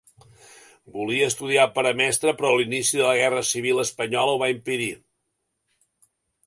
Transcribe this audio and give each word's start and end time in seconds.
Volia 0.95 1.27
estudiar 1.31 1.67
per 1.75 1.83
a 1.89 1.91
mestre 1.99 2.33
però 2.39 2.55
l'inici 2.61 2.99
de 3.03 3.07
la 3.09 3.13
guerra 3.21 3.45
civil 3.51 3.83
espanyola 3.87 4.35
ho 4.37 4.43
va 4.45 4.53
impedir. 4.57 4.93